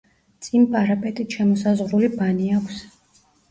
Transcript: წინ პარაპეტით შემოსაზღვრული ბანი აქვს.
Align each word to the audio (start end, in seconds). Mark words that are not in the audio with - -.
წინ 0.45 0.63
პარაპეტით 0.75 1.37
შემოსაზღვრული 1.37 2.11
ბანი 2.17 2.51
აქვს. 2.59 2.83